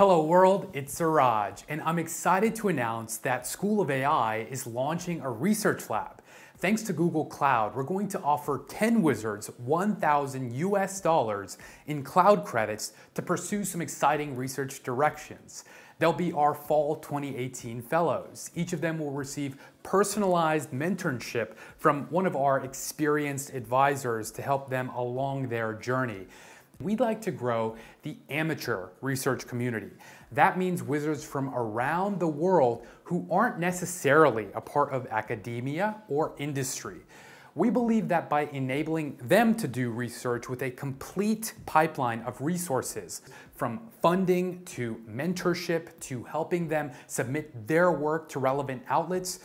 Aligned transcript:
Hello 0.00 0.24
world, 0.24 0.70
it's 0.72 0.94
Siraj, 0.94 1.60
and 1.68 1.82
I'm 1.82 1.98
excited 1.98 2.54
to 2.54 2.68
announce 2.68 3.18
that 3.18 3.46
School 3.46 3.82
of 3.82 3.90
AI 3.90 4.46
is 4.50 4.66
launching 4.66 5.20
a 5.20 5.30
research 5.30 5.90
lab. 5.90 6.22
Thanks 6.56 6.80
to 6.84 6.94
Google 6.94 7.26
Cloud, 7.26 7.74
we're 7.74 7.82
going 7.82 8.08
to 8.08 8.20
offer 8.22 8.64
10 8.66 9.02
wizards 9.02 9.48
1,000 9.58 10.54
US 10.54 11.02
dollars 11.02 11.58
in 11.86 12.02
cloud 12.02 12.46
credits 12.46 12.94
to 13.12 13.20
pursue 13.20 13.62
some 13.62 13.82
exciting 13.82 14.36
research 14.36 14.82
directions. 14.82 15.64
They'll 15.98 16.14
be 16.14 16.32
our 16.32 16.54
fall 16.54 16.96
2018 16.96 17.82
fellows. 17.82 18.50
Each 18.54 18.72
of 18.72 18.80
them 18.80 18.98
will 18.98 19.10
receive 19.10 19.58
personalized 19.82 20.70
mentorship 20.70 21.56
from 21.76 22.04
one 22.04 22.24
of 22.24 22.34
our 22.34 22.64
experienced 22.64 23.52
advisors 23.52 24.30
to 24.30 24.40
help 24.40 24.70
them 24.70 24.88
along 24.96 25.48
their 25.48 25.74
journey. 25.74 26.26
We'd 26.80 27.00
like 27.00 27.20
to 27.22 27.30
grow 27.30 27.76
the 28.02 28.16
amateur 28.30 28.88
research 29.02 29.46
community. 29.46 29.90
That 30.32 30.58
means 30.58 30.82
wizards 30.82 31.22
from 31.24 31.54
around 31.54 32.20
the 32.20 32.28
world 32.28 32.86
who 33.04 33.26
aren't 33.30 33.58
necessarily 33.58 34.48
a 34.54 34.60
part 34.60 34.92
of 34.92 35.06
academia 35.08 36.02
or 36.08 36.32
industry. 36.38 37.00
We 37.54 37.68
believe 37.68 38.08
that 38.08 38.30
by 38.30 38.42
enabling 38.52 39.18
them 39.22 39.54
to 39.56 39.68
do 39.68 39.90
research 39.90 40.48
with 40.48 40.62
a 40.62 40.70
complete 40.70 41.52
pipeline 41.66 42.20
of 42.20 42.40
resources, 42.40 43.22
from 43.54 43.80
funding 44.00 44.64
to 44.64 45.02
mentorship 45.06 45.88
to 46.00 46.24
helping 46.24 46.68
them 46.68 46.92
submit 47.08 47.66
their 47.66 47.92
work 47.92 48.28
to 48.30 48.38
relevant 48.38 48.82
outlets, 48.88 49.40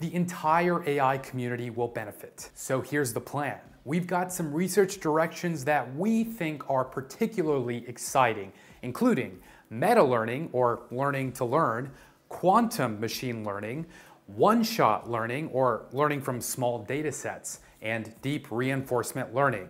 the 0.00 0.12
entire 0.12 0.82
AI 0.88 1.18
community 1.18 1.70
will 1.70 1.86
benefit. 1.86 2.50
So 2.54 2.80
here's 2.80 3.12
the 3.12 3.20
plan. 3.20 3.58
We've 3.90 4.06
got 4.06 4.32
some 4.32 4.52
research 4.52 5.00
directions 5.00 5.64
that 5.64 5.96
we 5.96 6.22
think 6.22 6.70
are 6.70 6.84
particularly 6.84 7.84
exciting, 7.88 8.52
including 8.82 9.40
meta 9.68 10.00
learning 10.00 10.50
or 10.52 10.82
learning 10.92 11.32
to 11.32 11.44
learn, 11.44 11.90
quantum 12.28 13.00
machine 13.00 13.42
learning, 13.42 13.86
one-shot 14.28 15.10
learning 15.10 15.48
or 15.48 15.86
learning 15.90 16.20
from 16.20 16.40
small 16.40 16.84
data 16.84 17.10
sets, 17.10 17.62
and 17.82 18.14
deep 18.22 18.46
reinforcement 18.52 19.34
learning. 19.34 19.68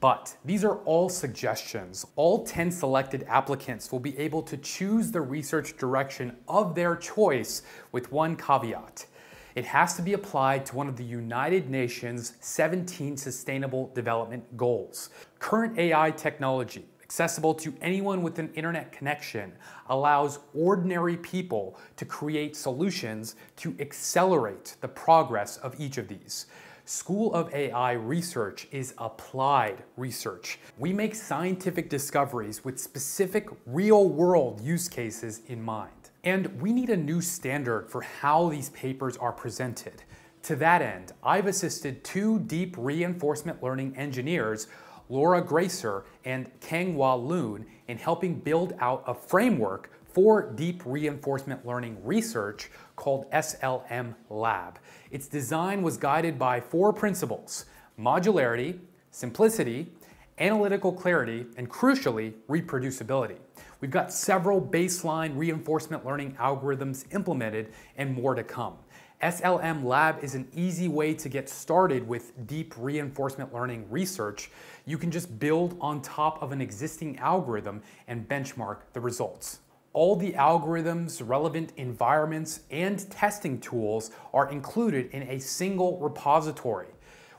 But 0.00 0.36
these 0.44 0.64
are 0.64 0.78
all 0.78 1.08
suggestions. 1.08 2.04
All 2.16 2.44
10 2.44 2.72
selected 2.72 3.24
applicants 3.28 3.92
will 3.92 4.00
be 4.00 4.18
able 4.18 4.42
to 4.42 4.56
choose 4.56 5.12
the 5.12 5.20
research 5.20 5.76
direction 5.76 6.36
of 6.48 6.74
their 6.74 6.96
choice 6.96 7.62
with 7.92 8.10
one 8.10 8.34
caveat. 8.34 9.06
It 9.54 9.64
has 9.64 9.94
to 9.96 10.02
be 10.02 10.12
applied 10.12 10.64
to 10.66 10.76
one 10.76 10.88
of 10.88 10.96
the 10.96 11.04
United 11.04 11.68
Nations 11.68 12.34
17 12.40 13.16
Sustainable 13.16 13.90
Development 13.94 14.56
Goals. 14.56 15.10
Current 15.40 15.76
AI 15.76 16.12
technology, 16.12 16.86
accessible 17.02 17.54
to 17.54 17.74
anyone 17.80 18.22
with 18.22 18.38
an 18.38 18.52
internet 18.54 18.92
connection, 18.92 19.52
allows 19.88 20.38
ordinary 20.54 21.16
people 21.16 21.76
to 21.96 22.04
create 22.04 22.54
solutions 22.54 23.34
to 23.56 23.74
accelerate 23.80 24.76
the 24.80 24.88
progress 24.88 25.56
of 25.56 25.78
each 25.80 25.98
of 25.98 26.06
these. 26.06 26.46
School 26.84 27.34
of 27.34 27.52
AI 27.52 27.92
research 27.92 28.68
is 28.70 28.94
applied 28.98 29.82
research. 29.96 30.60
We 30.78 30.92
make 30.92 31.16
scientific 31.16 31.90
discoveries 31.90 32.64
with 32.64 32.78
specific 32.78 33.48
real 33.66 34.08
world 34.08 34.60
use 34.60 34.88
cases 34.88 35.42
in 35.48 35.60
mind. 35.60 35.99
And 36.22 36.60
we 36.60 36.72
need 36.72 36.90
a 36.90 36.96
new 36.96 37.20
standard 37.20 37.88
for 37.90 38.02
how 38.02 38.50
these 38.50 38.70
papers 38.70 39.16
are 39.16 39.32
presented. 39.32 40.02
To 40.44 40.56
that 40.56 40.82
end, 40.82 41.12
I've 41.22 41.46
assisted 41.46 42.04
two 42.04 42.40
deep 42.40 42.74
reinforcement 42.78 43.62
learning 43.62 43.96
engineers, 43.96 44.68
Laura 45.08 45.42
Graesser 45.42 46.04
and 46.24 46.50
Keng 46.60 46.94
Wah 46.94 47.14
Loon, 47.14 47.66
in 47.88 47.98
helping 47.98 48.38
build 48.38 48.74
out 48.78 49.02
a 49.06 49.14
framework 49.14 49.90
for 50.12 50.50
deep 50.52 50.82
reinforcement 50.84 51.64
learning 51.66 51.96
research 52.04 52.70
called 52.96 53.30
SLM 53.30 54.14
Lab. 54.28 54.78
Its 55.10 55.26
design 55.26 55.82
was 55.82 55.96
guided 55.96 56.38
by 56.38 56.60
four 56.60 56.92
principles, 56.92 57.66
modularity, 57.98 58.78
simplicity, 59.10 59.92
analytical 60.40 60.92
clarity, 60.92 61.46
and 61.56 61.70
crucially, 61.70 62.32
reproducibility. 62.48 63.36
We've 63.80 63.90
got 63.90 64.12
several 64.12 64.60
baseline 64.60 65.36
reinforcement 65.36 66.04
learning 66.04 66.36
algorithms 66.40 67.04
implemented 67.14 67.72
and 67.96 68.14
more 68.14 68.34
to 68.34 68.42
come. 68.42 68.74
SLM 69.22 69.84
Lab 69.84 70.24
is 70.24 70.34
an 70.34 70.48
easy 70.54 70.88
way 70.88 71.12
to 71.12 71.28
get 71.28 71.46
started 71.50 72.08
with 72.08 72.46
deep 72.46 72.72
reinforcement 72.78 73.52
learning 73.52 73.86
research. 73.90 74.50
You 74.86 74.96
can 74.96 75.10
just 75.10 75.38
build 75.38 75.76
on 75.78 76.00
top 76.00 76.42
of 76.42 76.52
an 76.52 76.62
existing 76.62 77.18
algorithm 77.18 77.82
and 78.08 78.26
benchmark 78.26 78.78
the 78.94 79.00
results. 79.00 79.60
All 79.92 80.16
the 80.16 80.32
algorithms, 80.32 81.20
relevant 81.22 81.74
environments, 81.76 82.60
and 82.70 83.10
testing 83.10 83.60
tools 83.60 84.10
are 84.32 84.50
included 84.50 85.10
in 85.10 85.22
a 85.24 85.38
single 85.38 85.98
repository. 85.98 86.86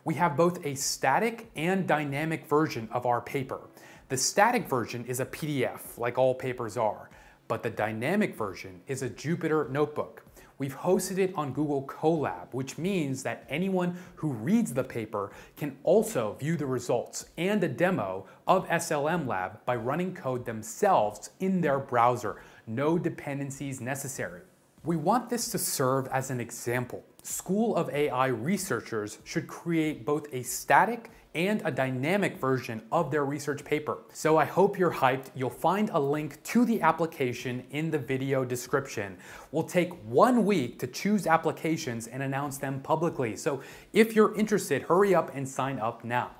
We 0.03 0.15
have 0.15 0.35
both 0.35 0.65
a 0.65 0.73
static 0.73 1.51
and 1.55 1.87
dynamic 1.87 2.47
version 2.47 2.89
of 2.91 3.05
our 3.05 3.21
paper. 3.21 3.61
The 4.09 4.17
static 4.17 4.67
version 4.67 5.05
is 5.05 5.19
a 5.19 5.25
PDF, 5.25 5.97
like 5.97 6.17
all 6.17 6.33
papers 6.33 6.75
are, 6.75 7.09
but 7.47 7.61
the 7.61 7.69
dynamic 7.69 8.35
version 8.35 8.81
is 8.87 9.03
a 9.03 9.09
Jupyter 9.09 9.69
notebook. 9.69 10.25
We've 10.57 10.77
hosted 10.77 11.17
it 11.17 11.33
on 11.35 11.53
Google 11.53 11.83
Colab, 11.87 12.53
which 12.53 12.77
means 12.77 13.23
that 13.23 13.45
anyone 13.49 13.97
who 14.15 14.31
reads 14.31 14.73
the 14.73 14.83
paper 14.83 15.31
can 15.55 15.77
also 15.83 16.35
view 16.39 16.55
the 16.55 16.65
results 16.65 17.25
and 17.37 17.63
a 17.63 17.67
demo 17.67 18.25
of 18.47 18.67
SLM 18.69 19.27
Lab 19.27 19.63
by 19.65 19.75
running 19.75 20.13
code 20.13 20.45
themselves 20.45 21.31
in 21.39 21.61
their 21.61 21.79
browser. 21.79 22.41
No 22.67 22.97
dependencies 22.97 23.81
necessary. 23.81 24.41
We 24.83 24.97
want 24.97 25.29
this 25.29 25.49
to 25.49 25.57
serve 25.57 26.07
as 26.07 26.31
an 26.31 26.39
example. 26.39 27.03
School 27.23 27.75
of 27.75 27.89
AI 27.91 28.27
researchers 28.27 29.19
should 29.23 29.45
create 29.45 30.05
both 30.05 30.25
a 30.33 30.41
static 30.41 31.11
and 31.35 31.61
a 31.63 31.71
dynamic 31.71 32.37
version 32.37 32.81
of 32.91 33.11
their 33.11 33.25
research 33.25 33.63
paper. 33.63 33.99
So 34.11 34.37
I 34.37 34.45
hope 34.45 34.77
you're 34.77 34.91
hyped. 34.91 35.27
You'll 35.35 35.51
find 35.51 35.91
a 35.91 35.99
link 35.99 36.41
to 36.45 36.65
the 36.65 36.81
application 36.81 37.63
in 37.69 37.91
the 37.91 37.99
video 37.99 38.43
description. 38.43 39.17
We'll 39.51 39.63
take 39.63 39.93
one 40.03 40.45
week 40.45 40.79
to 40.79 40.87
choose 40.87 41.27
applications 41.27 42.07
and 42.07 42.23
announce 42.23 42.57
them 42.57 42.81
publicly. 42.81 43.35
So 43.35 43.61
if 43.93 44.15
you're 44.15 44.35
interested, 44.35 44.81
hurry 44.81 45.13
up 45.13 45.35
and 45.35 45.47
sign 45.47 45.77
up 45.79 46.03
now. 46.03 46.31